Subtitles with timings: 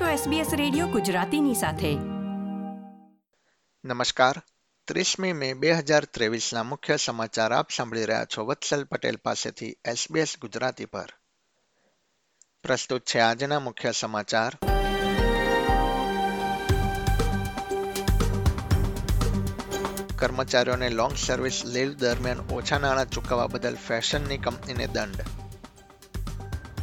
[0.00, 1.94] છો SBS radio ગુજરાતીની સાથે.
[3.84, 4.42] નમસ્કાર.
[4.86, 10.84] ત્રીસમી મે 2023 ના મુખ્ય સમાચાર આપ સાંભળી રહ્યા છો વત્સલ પટેલ પાસેથી SBS ગુજરાતી
[10.84, 11.08] પર.
[12.62, 14.58] પ્રસ્તુત છે આજના મુખ્ય સમાચાર.
[20.16, 25.16] કર્મચારીઓને લોંગ સર્વિસ લીવ દરમિયાન ઓછા નાણાં ચૂકવવા બદલ ફેશનની કંપનીને દંડ.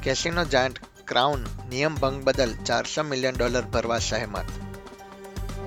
[0.04, 4.46] કેસિનો જાયન્ટ ક્રાઉન નિયમ ભંગ બદલ ચારસો મિલિયન ડોલર ભરવા સહેમત.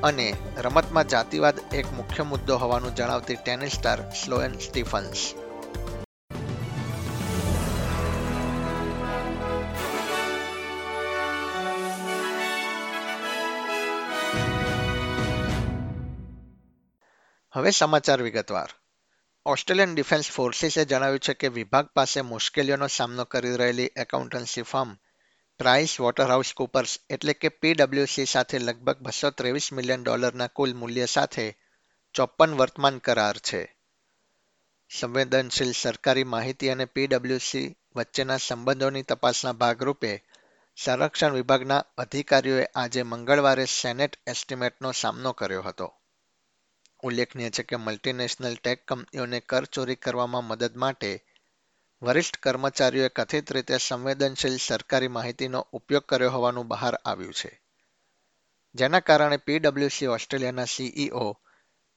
[0.03, 5.35] અને રમતમાં જાતિવાદ એક મુખ્ય મુદ્દો હોવાનું જણાવતી ટેનિસ સ્ટાર સ્લોએન સ્ટીફન્સ.
[17.53, 18.69] હવે સમાચાર વિગતવાર.
[19.47, 24.97] ઓસ્ટ્રેલિયન ડિફેન્સ ફોર્સિસે જણાવ્યું છે કે વિભાગ પાસે મુશ્કેલીઓનો સામનો કરી રહેલી એકાઉન્ટન્સી ફર્મ
[25.59, 31.57] પ્રાઇસ વોટરહાઉસ કૂપર્સ એટલે કે પીડબ્લ્યુસી સાથે લગભગ બસો ત્રેવીસ મિલિયન ડોલરના કુલ મૂલ્ય સાથે
[32.15, 33.77] ચોપન વર્તમાન કરાર છે.
[34.91, 40.23] સંવેદનશીલ સરકારી માહિતી અને પીડબ્લ્યુસી વચ્ચેના સંબંધોની તપાસના ભાગરૂપે
[40.77, 45.93] સંરક્ષણ વિભાગના અધિકારીઓએ આજે મંગળવારે સેનેટ એસ્ટિમેટનો સામનો કર્યો હતો.
[47.03, 51.11] ઉલ્લેખનીય છે કે મલ્ટીનેશનલ ટેક કંપનીઓને કરચોરી કરવામાં મદદ માટે
[52.03, 57.63] વરિષ્ઠ કર્મચારીઓએ કથિત રીતે સંવેદનશીલ સરકારી માહિતીનો ઉપયોગ કર્યો હોવાનું બહાર આવ્યું છે.
[58.75, 61.41] જેના કારણે પીડબ્લ્યુસી ઓસ્ટ્રેલિયાના સીઈઓ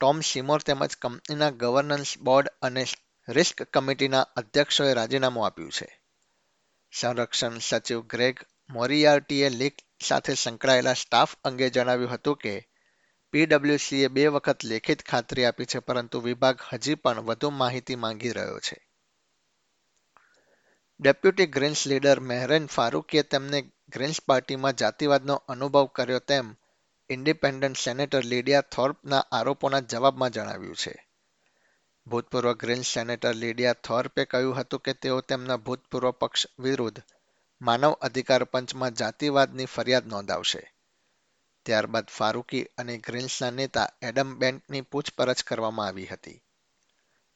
[0.02, 2.86] ટોમ સિમોર તેમજ કંપનીના ગવર્નન્સ બોર્ડ અને
[3.28, 6.02] રિસ્ક કમિટીના અધ્યક્ષોએ રાજીનામું આપ્યું છે.
[6.92, 8.40] સંરક્ષણ સચિવ ગ્રેગ
[8.70, 12.70] મોરિયાર્ટીએ લીક સાથે સંકળાયેલા સ્ટાફ અંગે જણાવ્યું હતું કે
[13.32, 18.60] પીડબ્લ્યુસીએ બે વખત લેખિત ખાતરી આપી છે, પરંતુ વિભાગ હજી પણ વધુ માહિતી માંગી રહ્યો
[18.60, 18.87] છે.
[21.00, 26.56] ડેપ્યુટી ગ્રીન્સ લીડર મેહરેન ફારૂકીએ તેમને ગ્રીન્સ પાર્ટીમાં જાતિવાદનો અનુભવ કર્યો તેમ
[27.10, 31.08] ઇન્ડિપેન્ડન્ટ સેનેટર લીડિયા થોર્પના આરોપોના જવાબમાં જણાવ્યું છે.
[32.08, 37.02] ભૂતપૂર્વ ગ્રીન્સ સેનેટર લીડિયા થોર્પે કહ્યું હતું કે તેઓ તેમના ભૂતપૂર્વ પક્ષ વિરુદ્ધ
[37.62, 40.74] માનવ અધિકાર પંચમાં જાતિવાદની ફરિયાદ નોંધાવશે.
[41.66, 46.44] ત્યારબાદ ફારૂકી અને ગ્રીન્સના નેતા એડમ બેન્ટની પૂછપરછ કરવામાં આવી હતી.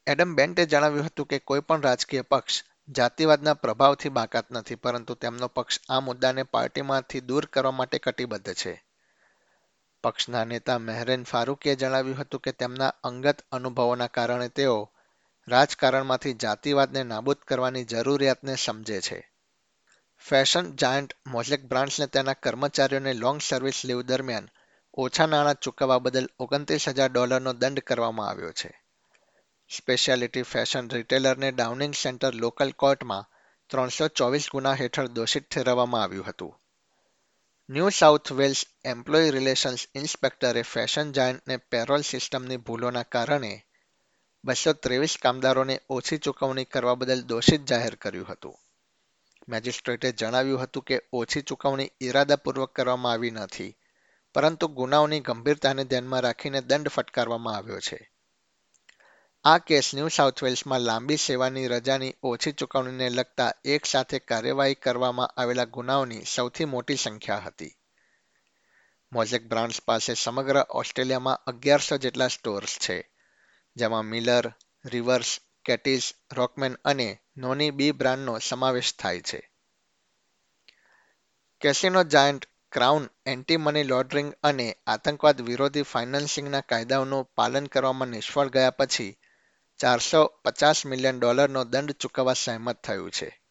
[0.06, 5.48] એડમ બેન્ટે જણાવ્યું હતું કે કોઈ પણ રાજકીય પક્ષ જાતિવાદના પ્રભાવથી બાકાત નથી, પરંતુ તેમનો
[5.48, 8.84] પક્ષ આ મુદ્દાને પાર્ટીમાંથી દૂર કરવા માટે કટિબદ્ધ છે.
[10.04, 14.90] પક્ષના નેતા મેહરેન ફારૂકીએ જણાવ્યું હતું કે તેમના અંગત અનુભવોના કારણે તેઓ
[15.48, 19.32] રાજકારણમાંથી જાતિવાદને નાબૂદ કરવાની જરૂરિયાતને સમજે છે.
[20.18, 24.48] ફેશન જાયન્ટ મોઝેક બ્રાન્ડ્સને તેના કર્મચારીઓને લોંગ સર્વિસ લીવ દરમિયાન
[24.94, 28.81] ઓછા નાણાં ચૂકવવા બદલ ઓગણત્રીસ હજાર ડોલરનો દંડ કરવામાં આવ્યો છે.
[29.76, 33.28] સ્પેશિયાલિટી ફેશન રિટેલરને ડાઉનિંગ સેન્ટર લોકલ કોર્ટમાં
[33.70, 36.52] ત્રણસો ચોવીસ ગુના હેઠળ દોષિત ઠેરવવામાં આવ્યું હતું.
[37.68, 43.52] New South Wales employ relations ઇન્સ્પેક્ટરે fashion જાયન્ટને પેરોલ સિસ્ટમની ભૂલોના કારણે
[44.44, 48.56] બસો ત્રેવીસ કામદારોને ઓછી ચૂકવણી કરવા બદલ દોષિત જાહેર કર્યું હતું.
[49.48, 53.76] મેજિસ્ટ્રેટે જણાવ્યું હતું કે ઓછી ચૂકવણી ઇરાદાપૂર્વક કરવામાં આવી નથી,
[54.34, 58.11] પરંતુ ગુનાઓની ગંભીરતાને ધ્યાનમાં રાખીને દંડ ફટકારવામાં આવ્યો છે.
[59.44, 65.28] આ કેસ ન્યૂ સાઉથ વેલ્સમાં લાંબી સેવાની રજાની ઓછી ચૂકવણીને લગતા એક સાથે કાર્યવાહી કરવામાં
[65.36, 67.76] આવેલા ગુનાઓની સૌથી મોટી સંખ્યા હતી.
[69.12, 73.10] મોઝેક બ્રાન્ડ્સ પાસે સમગ્ર ઓસ્ટ્રેલિયામાં અગિયારસો જેટલા સ્ટોર્સ છે,
[73.76, 74.52] જેમાં મિલર,
[74.84, 79.50] રિવર્સ કેટીસ રોકમેન અને નોની બી બ્રાન્ડનો સમાવેશ થાય છે.
[81.60, 88.70] Casino giant, Crown anti money laundering અને આતંકવાદ વિરોધી ફાઇનાન્સિંગના કાયદાઓનું પાલન કરવામાં નિષ્ફળ ગયા
[88.70, 89.18] પછી
[89.78, 93.42] ચારસો પચાસ મિલિયન ડોલરનો દંડ ચૂકવવા સહેમત થયું છે.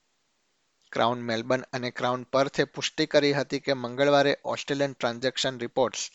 [0.92, 6.12] ક્રાઉન મેલબર્ન અને ક્રાઉન પર્થે પુષ્ટિ કરી હતી કે મંગળવારે ઓસ્ટ્રેલિયન ટ્રાન્ઝેક્શન રિપોર્ટ્સ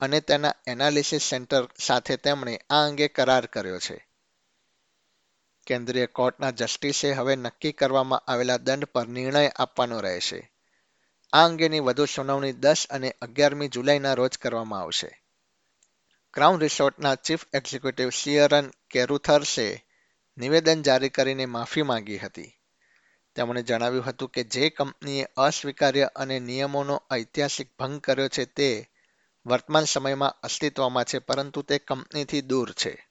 [0.00, 4.08] અને તેના એનાલિસિસ સેન્ટર સાથે તેમણે આ અંગે કરાર કર્યો છે.
[5.66, 10.52] કેન્દ્રીય કોર્ટના જસ્ટિસે હવે નક્કી કરવામાં આવેલા દંડ પર નિર્ણય આપવાનો રહેશે.
[11.32, 15.23] આ અંગેની વધુ સુનાવણી દસ અને અગિયારમી જુલાઈના રોજ કરવામાં આવશે.
[16.34, 19.84] ક્રાઉન રિસોર્ટના ચીફ એક્ઝિક્યુટિવ સિયરન કેરુથર્સે
[20.38, 22.54] નિવેદન જારી કરીને માફી માંગી હતી.
[23.36, 28.90] તેમણે જણાવ્યું હતું કે જે કંપનીએ અસ્વીકાર્ય અને નિયમોનો ઐતિહાસિક ભંગ કર્યો છે તે
[29.46, 33.08] વર્તમાન સમયમાં અસ્તિત્વમાં છે, પરંતુ તે કંપનીથી દૂર છે.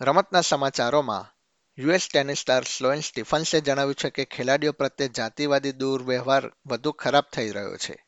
[0.00, 1.32] રમતના સમાચારોમાં
[1.78, 7.50] યુએસ ટેનિસ સ્ટાર સ્લોએન સ્ટીફન્સે જણાવ્યું છે કે ખેલાડીઓ પ્રત્યે જાતિવાદી દુર્વ્યવહાર વધુ ખરાબ થઈ
[7.50, 8.04] રહ્યો છે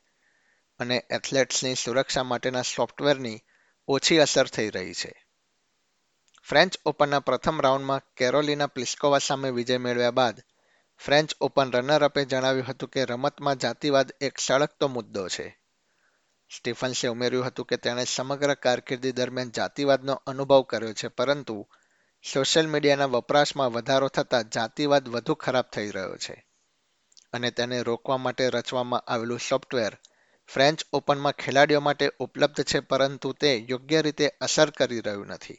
[0.79, 3.43] અને એથ્લેટ્સની સુરક્ષા માટેના સોફ્ટવેરની
[3.87, 5.11] ઓછી અસર થઈ રહી છે.
[6.47, 10.37] ફ્રેન્ચ ઓપનના પ્રથમ રાઉન્ડમાં કેરોલિના પ્લિસ્કોવા સામે વિજય મેળવ્યા બાદ
[11.01, 15.47] ફ્રેન્ચ ઓપન રનરઅપે જણાવ્યું હતું કે રમતમાં જાતિવાદ એક સળગતો મુદ્દો છે.
[16.51, 21.57] સ્ટીફન્સે ઉમેર્યું હતું કે તેણે સમગ્ર કારકિર્દી દરમિયાન જાતિવાદનો અનુભવ કર્યો છે, પરંતુ
[22.25, 26.35] સોશિયલ મીડિયાના વપરાશમાં વધારો થતાં જાતિવાદ વધુ ખરાબ થઈ રહ્યો છે
[27.33, 29.93] અને તેને રોકવા માટે રચવામાં આવેલું સોફ્ટવેર
[30.47, 35.57] ફ્રેન્ચ ઓપનમાં ખેલાડીઓ માટે ઉપલબ્ધ છે, પરંતુ તે યોગ્ય રીતે અસર કરી રહ્યું નથી.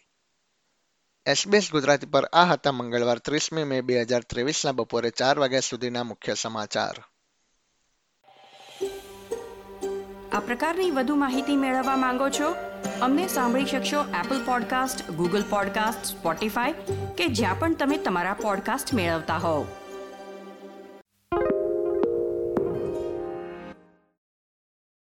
[1.26, 6.02] એસબીએસ ગુજરાતી પર આ હતા મંગળવાર ત્રીસમી મે બે હજાર ત્રેવીસના બપોરે ચાર વાગ્યા સુધીના
[6.02, 7.04] મુખ્ય સમાચાર.
[10.32, 12.54] આ પ્રકારની વધુ માહિતી મેળવવા માંગો છો?
[13.00, 16.72] અમને સાંભળી શકશો Apple podcast Google podcast Spotify
[17.18, 19.66] કે જ્યાં પણ તમે તમારા પોડકાસ્ટ મેળવતા હોવ.